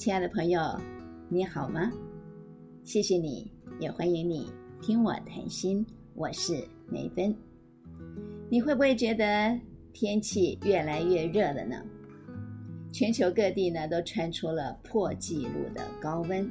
[0.00, 0.62] 亲爱的朋友，
[1.28, 1.92] 你好吗？
[2.84, 5.86] 谢谢你，也欢迎你听我谈心。
[6.14, 7.36] 我是梅芬。
[8.48, 9.60] 你会不会觉得
[9.92, 11.76] 天气越来越热了呢？
[12.90, 16.50] 全球各地呢都传出了破纪录的高温，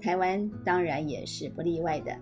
[0.00, 2.16] 台湾当然也是不例外的。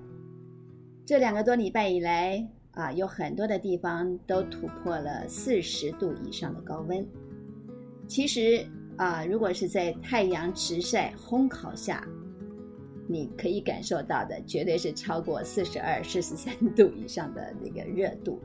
[1.07, 7.07] 这两个多礼拜以来啊，有很多的地方都突破了四十度以上的高温。
[8.09, 8.67] 其实
[8.99, 12.07] 啊，如果是在太阳直晒烘烤下，
[13.07, 18.39] 你可以感受到的绝对是超过四十二、四十三度以上的那个热度。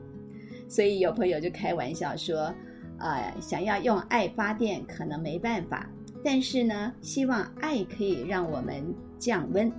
[0.68, 2.54] 所以有朋友就开玩笑说
[2.98, 5.90] ：“啊，想要用爱发电可能没办法，
[6.24, 8.82] 但是呢，希望爱可以让我们
[9.18, 9.70] 降温。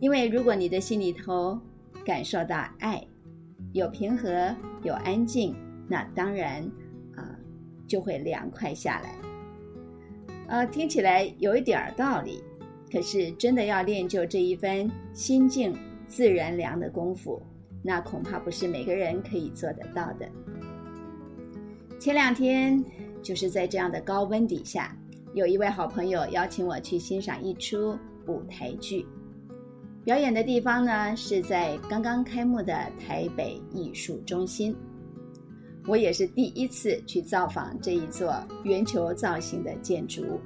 [0.00, 1.60] 因为如果你的心里头
[2.04, 3.06] 感受到爱，
[3.72, 5.54] 有平和、有安静，
[5.86, 6.62] 那当然
[7.14, 7.36] 啊
[7.86, 9.14] 就会凉快下来。
[10.50, 12.42] 呃，听起来有一点道理，
[12.92, 15.72] 可是真的要练就这一番心静
[16.08, 17.40] 自然凉的功夫。”
[17.82, 20.28] 那恐怕不是每个人可以做得到的。
[21.98, 22.84] 前两天
[23.22, 24.94] 就是在这样的高温底下，
[25.34, 27.96] 有一位好朋友邀请我去欣赏一出
[28.26, 29.06] 舞台剧，
[30.04, 34.76] 表演的地方呢是在刚刚开幕的台北艺术中心。
[35.86, 40.40] 我也是第一次去造访这一座圆球造型的建筑。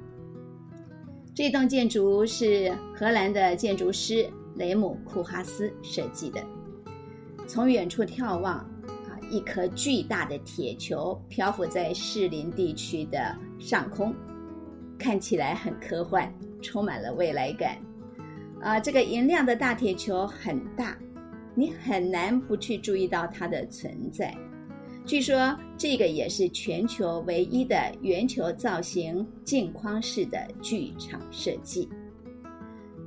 [1.33, 6.41] 这栋建筑是荷兰的建筑师雷姆库哈斯设计的。
[7.45, 14.15] 从远处眺望，啊，一颗巨大的铁球漂浮在士林地区的上空，
[14.97, 17.77] 看起来很科幻，充满了未来感。
[18.61, 20.97] 啊，这个银亮的大铁球很大，
[21.53, 24.35] 你很难不去注意到它的存在。
[25.05, 31.87] 据说这个也是全球唯一的圆球造型镜框式的剧场设计。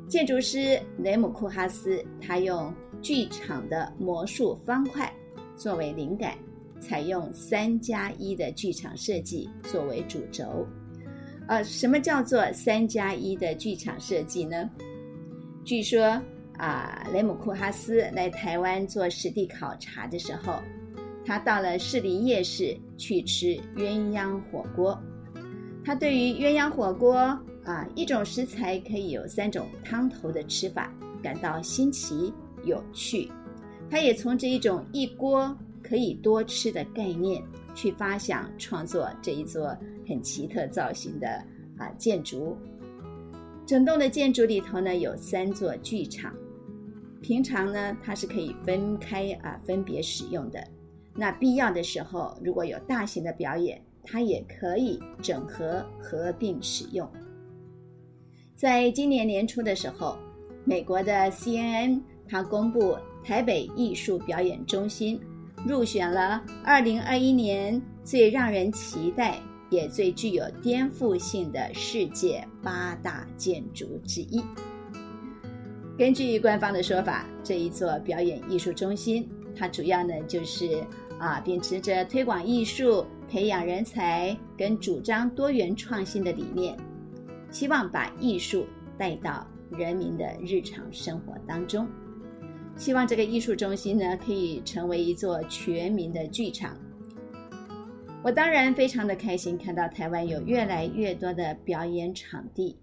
[0.09, 2.75] 建筑师雷姆库哈斯，他用。
[3.01, 5.09] 剧场的魔术方块
[5.57, 6.37] 作为灵感，
[6.81, 10.67] 采用三加一的剧场设计作为主轴。
[11.47, 14.69] 呃，什么叫做三加一的剧场设计呢？
[15.65, 16.21] 据说
[16.55, 20.61] 啊，雷姆库哈斯来台湾做实地考察的时候，
[21.29, 24.99] 他到了士林夜市去吃鸳鸯火锅。
[25.85, 27.15] 他对于鸳鸯火锅
[27.65, 30.91] 啊，一种食材可以有三种汤头的吃法，
[31.23, 32.33] 感到新奇。
[32.65, 33.31] 有趣，
[33.91, 37.43] 他也从这一种一锅可以多吃的概念
[37.75, 39.77] 去发想创作这一座
[40.09, 41.29] 很奇特造型的
[41.77, 42.57] 啊建筑。
[43.67, 46.35] 整栋的建筑里头呢有三座剧场，
[47.21, 50.67] 平常呢它是可以分开啊分别使用的。
[51.19, 57.11] 那必要的时候，如果有大型的表演，它也可以整合合并使用。
[58.55, 60.17] 在今年年初的时候，
[60.65, 62.01] 美国的 CNN。
[62.31, 65.19] 它公布台北艺术表演中心
[65.67, 69.41] 入选了二零二一年最让人期待
[69.71, 74.45] 也最具有颠覆性的世界八大建筑之一。
[75.97, 80.85] 根据官方的说法，这一座表演艺术中心，它主要呢就是
[81.19, 86.77] 啊秉持着推广艺术、培养人才跟主张多元创新的理念，
[87.51, 91.87] 希望把艺术带到人民的日常生活当中。
[92.77, 96.77] 希望这个艺术中心呢，可以成为一座全民的剧场。
[98.23, 102.79] 我当然非常的开心，看到台湾有越来越多的表演场地，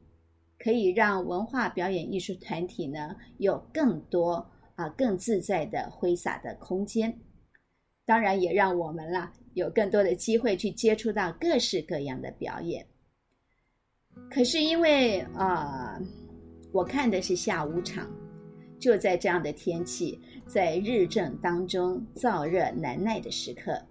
[0.59, 7.17] 可以让文化表演艺术团体呢有更多啊更自在的挥洒的空间。
[8.05, 12.85] 当然也让我们啦有更多的机会去接触到各式各样的表演。
[14.29, 15.99] 可是因为啊，
[16.71, 18.09] 我看的是下午场。
[18.77, 23.81] 就在这样的天气，在日正当中燥热难耐的时刻，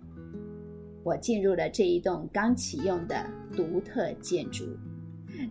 [1.02, 3.26] 我进入了这一栋刚启用的
[3.56, 4.64] 独特建筑，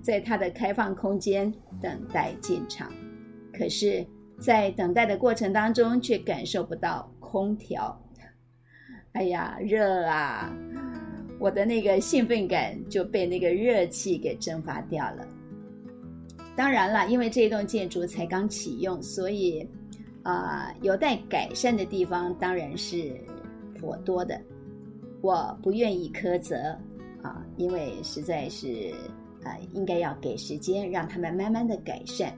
[0.01, 1.51] 在它的开放空间
[1.81, 2.93] 等待进场。
[3.51, 4.05] 可是，
[4.39, 7.99] 在等待的过程当中，却感受不到空调。
[9.13, 10.51] 哎呀，热啊！
[11.39, 15.27] 我的那个兴奋感就被那个热气给蒸发掉了。
[16.55, 19.67] 当然了，因为这栋建筑才刚启用，所以，
[20.23, 23.15] 啊，有待改善的地方当然是
[23.79, 24.39] 颇多的。
[25.21, 26.75] 我不愿意苛责，
[27.21, 28.93] 啊，因为实在是，
[29.43, 32.35] 啊，应该要给时间让他们慢慢的改善。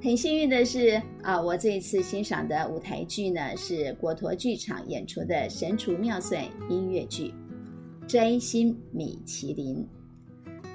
[0.00, 7.34] 很幸运的是，啊，我这一次欣赏的舞台剧呢，是国陀剧场演出的《神厨妙算》音乐剧
[8.06, 9.76] 《摘星米其林》。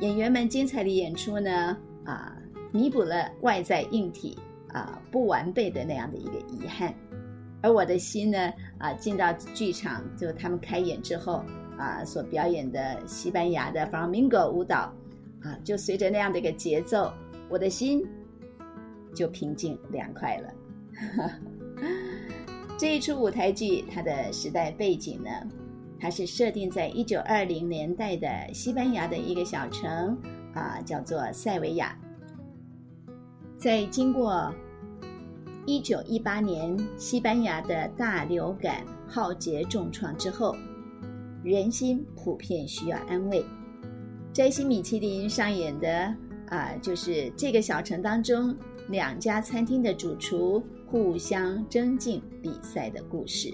[0.01, 2.37] 演员们精彩的演出呢，啊，
[2.73, 4.37] 弥补了外在硬体
[4.67, 6.93] 啊不完备的那样的一个遗憾。
[7.61, 11.45] 而我的心呢，啊，进到剧场，就他们开演之后
[11.77, 14.93] 啊，所表演的西班牙的 Flamingo 舞蹈，
[15.41, 17.09] 啊，就随着那样的一个节奏，
[17.49, 18.05] 我的心
[19.13, 20.53] 就平静凉快了。
[22.77, 25.29] 这一出舞台剧，它的时代背景呢，
[25.99, 30.17] 它是设定在一九二零年代的西班牙的一个小城，
[30.53, 31.97] 啊，叫做塞维亚。
[33.57, 34.53] 在经过
[35.65, 40.55] 一九一八年西班牙的大流感浩劫重创之后，
[41.43, 43.45] 人心普遍需要安慰。
[44.33, 46.13] 摘星米其林上演的
[46.49, 48.53] 啊，就是这个小城当中
[48.89, 50.63] 两家餐厅的主厨。
[50.85, 53.51] 互相争竞比赛的故事，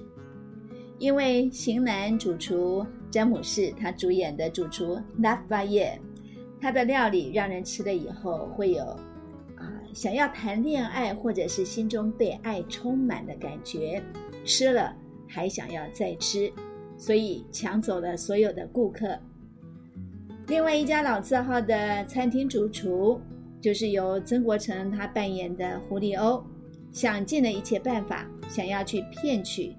[0.98, 5.98] 因为型男主厨詹姆士他主演的主厨拉法耶，
[6.60, 8.84] 他的料理让人吃了以后会有
[9.56, 14.04] 啊想要谈恋爱或者是心中被爱充满的感觉，
[14.44, 14.94] 吃了
[15.26, 16.52] 还想要再吃，
[16.98, 19.18] 所以抢走了所有的顾客。
[20.48, 23.22] 另外一家老字号的餐厅主厨
[23.62, 26.44] 就是由曾国成他扮演的胡里欧。
[26.92, 29.76] 想尽了一切办法，想要去骗取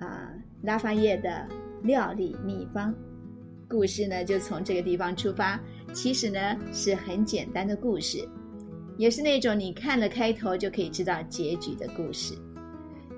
[0.00, 0.32] 啊
[0.62, 1.48] 拉法叶的
[1.82, 2.92] 料理秘方。
[3.68, 5.60] 故事呢就从这个地方出发，
[5.92, 8.28] 其实呢是很简单的故事，
[8.96, 12.34] 也是那种你看了开头就可以知道结局的故事。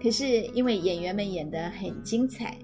[0.02, 2.58] 可是因为演员们演得很精彩，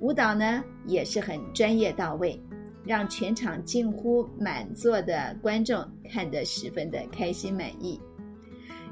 [0.00, 2.40] 舞蹈呢也是很专业到位，
[2.86, 8.00] 让全场近乎满座的观众看得十分的开心满意。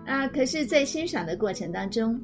[0.04, 0.28] 啊！
[0.28, 2.20] 可是，在欣赏的过程当中，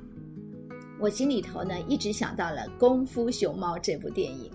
[0.98, 4.50] 我心里头呢，一直想到了《功夫熊猫》这部电影。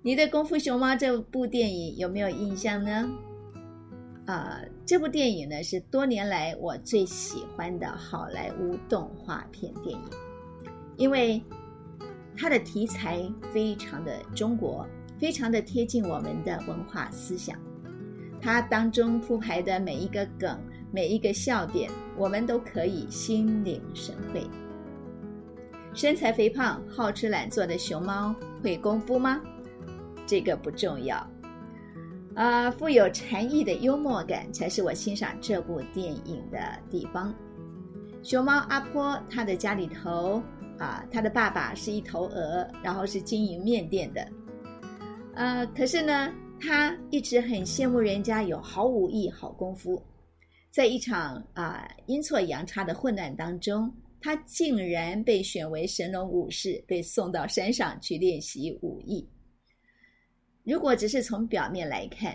[0.00, 3.10] 你对《功夫熊猫》这部电影有没有印象呢？
[4.24, 10.02] 啊，这部电影呢，是多年来我最喜欢的好莱坞动画片电影，
[10.96, 11.42] 因为
[12.34, 14.86] 它的题材非常的中国，
[15.18, 17.58] 非常的贴近我们的文化思想。
[18.40, 20.58] 它当中铺排的每一个梗。
[20.92, 24.48] 每一个笑点，我们都可以心领神会。
[25.92, 29.42] 身材肥胖、好吃懒做的熊猫会功夫吗？
[30.24, 31.28] 这个不重要。
[32.34, 36.58] 啊，富有禅意的幽默感才是我欣赏这部电影的
[36.88, 37.34] 地方。
[38.22, 40.40] 熊猫阿坡，他的家里头
[40.78, 44.26] 啊，他的爸爸是一头鹅，然后是经营面店的。
[45.36, 50.02] 呃，可是呢，他一直很羡慕人家有好武艺、好功夫。
[50.70, 59.28] 在一场啊阴错阳差的混乱当中，他竟然被选为神龙武士，被送到山上去练习武艺。
[60.64, 62.34] 如果只是从表面来看，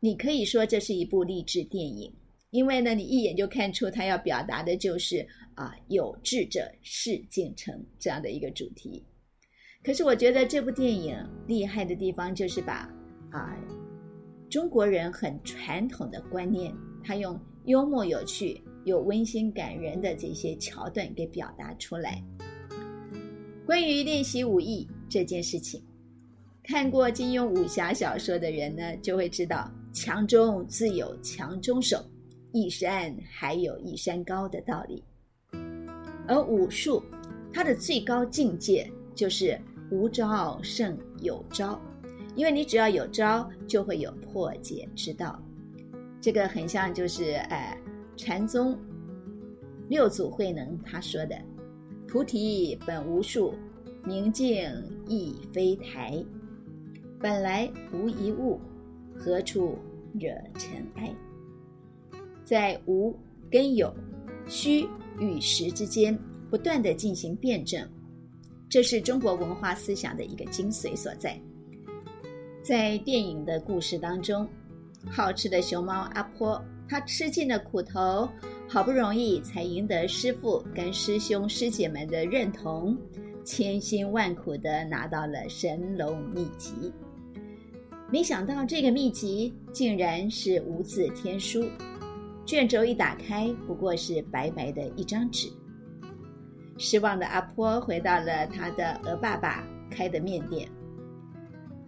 [0.00, 2.12] 你可以说这是一部励志电影，
[2.50, 5.24] 因为呢，你一眼就看出他要表达的就是
[5.54, 9.04] 啊有志者事竟成这样的一个主题。
[9.84, 12.88] 可是我觉得这部电影厉害的地方就是把
[13.30, 13.56] 啊
[14.48, 17.38] 中国人很传统的观念，他用。
[17.66, 22.20] 幽默有趣、有温馨感人的这些桥段给表达出来。
[23.64, 25.80] 关于练习武艺这件事情，
[26.64, 32.04] 看过金庸武侠小说的人呢，就会知道“强中自有强中手，
[32.50, 35.04] 一山还有一山高”的道理。
[36.26, 37.00] 而武术，
[37.52, 39.56] 它的最高境界就是
[39.92, 41.78] 无招胜有招，
[42.34, 45.38] 因为你只要有招，就会有破解之道。
[46.18, 47.78] 这个很像，就是呃，
[48.16, 48.74] 禅宗
[49.88, 51.36] 六祖慧能他说的
[52.08, 53.54] ：“菩提本无树，
[54.02, 54.66] 明镜
[55.06, 56.24] 亦非台，
[57.20, 58.58] 本来无一物，
[59.14, 59.76] 何处
[60.18, 61.14] 惹尘埃？”
[62.42, 63.14] 在无
[63.50, 63.94] 跟有、
[64.46, 66.18] 虚与实之间
[66.48, 67.86] 不断的进行辩证，
[68.72, 71.38] 这是中国文化思想的一个精髓所在。
[72.62, 74.48] 在电影的故事当中。
[75.10, 78.26] 好吃的熊猫阿坡，他吃尽了苦头，
[78.66, 82.96] 好不容易才赢得师傅跟师兄师姐们的认同，
[83.44, 86.90] 千辛万苦的拿到了神龙秘籍。
[88.10, 91.62] 没想到这个秘籍竟然是无字天书，
[92.46, 95.52] 卷轴一打开，不过是白白的一张纸。
[96.78, 100.68] 失望的阿坡回到了他的鹅爸爸开的面店，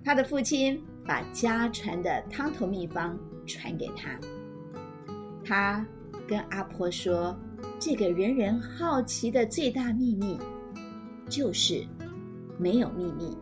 [0.05, 0.83] 他的父亲。
[1.07, 3.15] 把家传的汤头秘方
[3.47, 4.19] 传给他，
[5.45, 5.87] 他
[6.27, 7.39] 跟阿婆说
[7.79, 10.39] ：“这个人人好奇的最大秘密，
[11.29, 11.87] 就是
[12.59, 13.37] 没有秘密。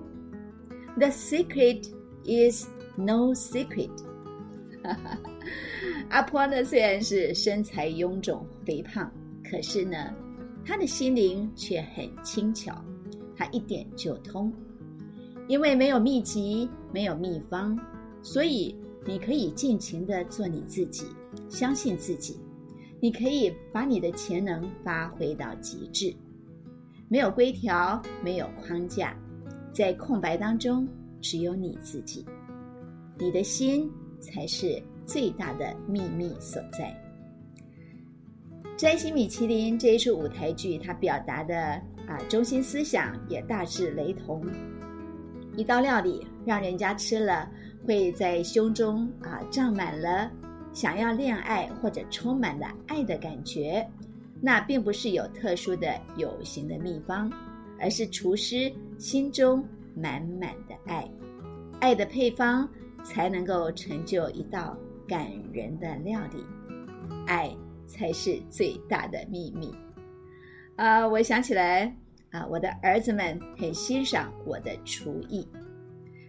[0.98, 1.88] The secret
[2.24, 3.92] is no secret。
[6.10, 9.08] 阿婆呢，虽然是身材臃肿肥胖，
[9.48, 10.12] 可是呢，
[10.64, 12.72] 他的心灵却很轻巧，
[13.36, 14.52] 他一点就通。
[15.48, 17.78] 因为没有秘籍，没有秘方，
[18.22, 21.06] 所以你可以尽情的做你自己，
[21.48, 22.38] 相信自己。
[23.00, 26.14] 你可以把你的潜能发挥到极致。
[27.08, 29.16] 没有规条，没有框架，
[29.72, 30.86] 在空白当中，
[31.20, 32.24] 只有你自己。
[33.18, 33.90] 你的心
[34.20, 36.88] 才是最大的秘密所在。
[38.82, 44.44] 《摘星米其林》这一出舞台剧，它表达的啊中心思想也大致雷同。
[45.56, 47.48] 一道料理让人家吃了
[47.86, 50.28] 会在胸中啊胀满了
[50.72, 53.88] 想要恋爱或者充满了爱的感觉，
[54.40, 57.32] 那并不是有特殊的有形的秘方，
[57.78, 61.08] 而是厨师心中满满的爱，
[61.78, 62.68] 爱的配方
[63.04, 66.44] 才能够成就一道感人的料理，
[67.28, 67.48] 爱
[67.86, 69.74] 才是最大的秘密。
[70.76, 71.96] 啊，我想起来。
[72.30, 75.46] 啊，我的儿子们很欣赏我的厨艺。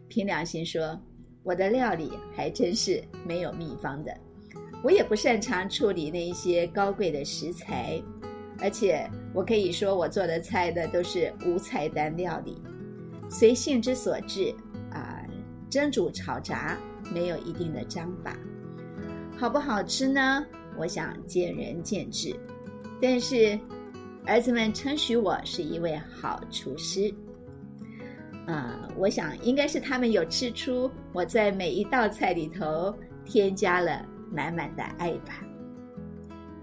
[0.09, 0.99] 凭良心说，
[1.43, 4.13] 我的料理还真是没有秘方的。
[4.83, 8.03] 我也不擅长处理那一些高贵的食材，
[8.59, 12.61] 而且我可以说，我做的菜的都是无菜单料理，
[13.29, 14.53] 随性之所至
[14.91, 15.25] 啊，
[15.69, 16.77] 蒸煮炒炸，
[17.13, 18.37] 没有一定的章法。
[19.37, 20.45] 好不好吃呢？
[20.77, 22.35] 我想见仁见智，
[23.01, 23.59] 但是。
[24.25, 27.13] 儿子们称许我是一位好厨师，
[28.47, 35.43] 啊，我想应该是他们有吃出我在每一道菜里头添加了满满的爱吧。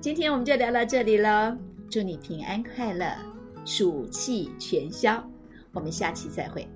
[0.01, 1.55] 今天我们就聊到这里了，
[1.91, 3.15] 祝你平安快乐，
[3.67, 5.23] 暑气全消，
[5.75, 6.67] 我们下期再会。